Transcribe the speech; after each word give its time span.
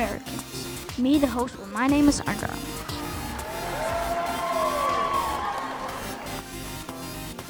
Americans. 0.00 0.98
Me, 0.98 1.18
the 1.18 1.26
host, 1.26 1.58
well, 1.58 1.68
my 1.68 1.86
name 1.86 2.08
is 2.08 2.22
Armour. 2.22 2.54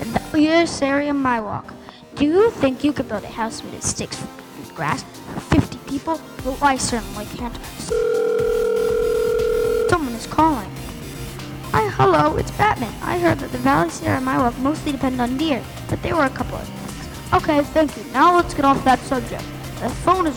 And 0.00 0.42
Yes, 0.42 0.82
area 0.82 1.12
Miwok. 1.12 1.72
Do 2.16 2.24
you 2.24 2.50
think 2.50 2.82
you 2.82 2.92
could 2.92 3.08
build 3.08 3.22
a 3.22 3.28
house 3.28 3.62
made 3.62 3.74
of 3.74 3.84
sticks 3.84 4.20
and 4.20 4.74
grass 4.74 5.04
for 5.32 5.60
50 5.60 5.78
people? 5.88 6.20
Well, 6.44 6.58
I 6.60 6.76
certainly 6.76 7.26
can't. 7.36 7.56
Someone 9.88 10.14
is 10.14 10.26
calling. 10.26 10.70
Hi, 11.70 11.88
hello, 11.90 12.36
it's 12.36 12.50
Batman. 12.52 12.92
I 13.00 13.18
heard 13.20 13.38
that 13.38 13.52
the 13.52 13.58
Valley 13.58 13.90
Sierra 13.90 14.16
and 14.16 14.26
Miwok 14.26 14.58
mostly 14.58 14.90
depend 14.90 15.20
on 15.20 15.36
deer, 15.36 15.62
but 15.88 16.02
there 16.02 16.16
were 16.16 16.24
a 16.24 16.30
couple 16.30 16.56
of 16.56 16.66
things. 16.66 17.32
Okay, 17.32 17.62
thank 17.62 17.96
you. 17.96 18.02
Now 18.12 18.34
let's 18.34 18.54
get 18.54 18.64
off 18.64 18.82
that 18.84 18.98
subject. 19.00 19.44
The 19.78 19.88
phone 20.04 20.26
is 20.26 20.36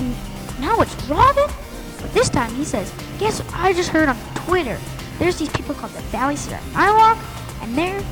and 0.00 0.16
now 0.60 0.80
it's 0.80 0.94
Robin? 1.04 1.46
But 2.00 2.12
this 2.14 2.30
time 2.30 2.54
he 2.54 2.64
says, 2.64 2.92
guess 3.18 3.42
what 3.42 3.54
I 3.54 3.72
just 3.74 3.90
heard 3.90 4.08
on 4.08 4.16
Twitter? 4.34 4.78
There's 5.18 5.38
these 5.38 5.50
people 5.50 5.74
called 5.74 5.92
the 5.92 6.00
Valley 6.08 6.36
Sierra 6.36 6.62
Miwok, 6.72 7.18
and 7.62 7.76
they're 7.76 8.02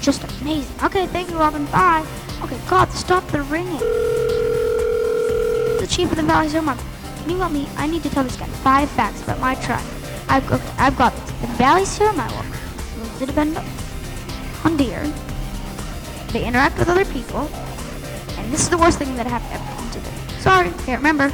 just 0.00 0.24
amazing. 0.40 0.74
Okay, 0.82 1.06
thank 1.06 1.30
you, 1.30 1.36
Robin. 1.36 1.64
Bye. 1.66 2.04
Okay, 2.42 2.58
God, 2.68 2.90
stop 2.90 3.24
the 3.28 3.42
ringing. 3.42 3.78
The 5.78 5.86
chief 5.88 6.10
of 6.10 6.16
the 6.16 6.24
Valley 6.24 6.48
Sierra. 6.48 6.76
Can 7.20 7.30
you 7.30 7.38
help 7.38 7.52
me? 7.52 7.68
I 7.76 7.86
need 7.86 8.02
to 8.02 8.10
tell 8.10 8.24
this 8.24 8.36
guy 8.36 8.46
five 8.46 8.90
facts 8.90 9.22
about 9.22 9.38
my 9.38 9.54
tribe. 9.56 9.86
I've, 10.28 10.50
okay, 10.50 10.72
I've 10.78 10.96
got 10.98 11.14
this. 11.14 11.30
The 11.42 11.46
Valley 11.58 11.84
Sierra 11.84 12.12
Miwok 12.14 12.50
lives 12.98 13.26
depend 13.26 13.56
on 14.64 14.76
deer. 14.76 15.06
They 16.32 16.44
interact 16.44 16.78
with 16.78 16.88
other 16.88 17.04
people. 17.04 17.48
And 18.36 18.52
this 18.52 18.62
is 18.62 18.68
the 18.68 18.78
worst 18.78 18.98
thing 18.98 19.14
that 19.16 19.26
happened 19.26 19.52
ever. 19.52 19.69
Sorry, 20.40 20.70
can't 20.84 21.00
remember. 21.02 21.32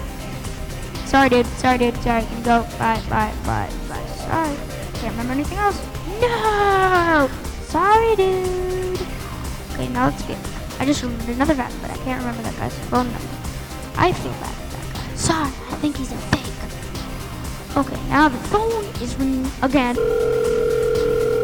Sorry, 1.06 1.28
dude. 1.28 1.46
Sorry, 1.46 1.78
dude. 1.78 1.96
Sorry. 2.02 2.22
Can 2.24 2.42
go? 2.42 2.62
Bye, 2.78 3.00
bye, 3.08 3.32
bye, 3.44 3.70
bye. 3.88 4.06
Sorry. 4.16 4.56
Can't 4.94 5.12
remember 5.12 5.32
anything 5.32 5.58
else. 5.58 5.80
No! 6.20 7.30
Sorry, 7.64 8.16
dude. 8.16 9.00
Okay, 9.72 9.88
now 9.88 10.06
let's 10.06 10.22
get. 10.22 10.38
I 10.80 10.84
just 10.84 11.02
remembered 11.02 11.28
another 11.36 11.54
fact, 11.54 11.74
but 11.80 11.90
I 11.90 11.96
can't 11.98 12.18
remember 12.20 12.42
that 12.42 12.56
guy's 12.56 12.78
phone 12.90 13.10
number. 13.12 13.28
I 13.96 14.12
feel 14.12 14.32
bad 14.32 14.54
for 14.54 14.76
that 14.76 14.94
guy. 14.94 15.14
Sorry, 15.14 15.48
I 15.48 15.76
think 15.76 15.96
he's 15.96 16.12
a 16.12 16.16
fake. 16.16 16.46
Okay, 17.76 18.08
now 18.08 18.28
the 18.28 18.38
phone 18.48 18.84
is 19.02 19.14
ringing 19.16 19.50
again. 19.62 19.96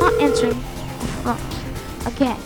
Not 0.01 0.14
answering 0.19 0.58
the 0.58 1.06
phone. 1.23 2.12
Again. 2.12 2.41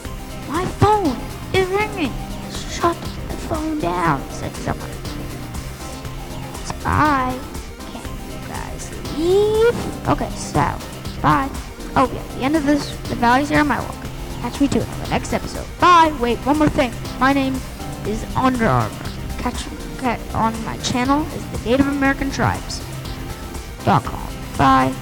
My 0.49 0.65
phone 0.65 1.17
is 1.55 1.69
ringing. 1.69 2.13
Shut 2.51 2.97
the 3.29 3.37
phone 3.49 3.79
down, 3.79 4.29
said 4.31 4.55
someone. 4.57 4.96
Bye. 6.87 7.37
Can 7.93 8.03
you 8.31 8.39
guys 8.47 9.19
leave? 9.19 10.09
Okay, 10.09 10.31
so, 10.31 10.79
bye. 11.21 11.51
Oh, 11.97 12.09
yeah, 12.15 12.23
the 12.39 12.45
end 12.45 12.55
of 12.55 12.65
this, 12.65 12.97
the 13.09 13.17
valleys 13.17 13.51
are 13.51 13.59
on 13.59 13.67
Miwok. 13.67 14.41
Catch 14.41 14.61
me 14.61 14.69
too 14.69 14.83
on 14.83 14.99
the 15.01 15.09
next 15.09 15.33
episode. 15.33 15.67
Bye. 15.81 16.17
Wait, 16.21 16.39
one 16.47 16.59
more 16.59 16.69
thing. 16.69 16.93
My 17.19 17.33
name 17.33 17.57
is 18.07 18.25
Under 18.37 18.67
Armour. 18.67 18.95
Catch 19.39 19.67
me 19.69 19.77
on 20.35 20.65
my 20.65 20.77
channel 20.79 21.27
is 21.35 21.45
the 21.51 21.59
Native 21.69 21.89
American 21.89 22.31
Tribes. 22.31 22.81
Dot 23.85 24.05
com. 24.05 24.29
Bye. 24.57 24.95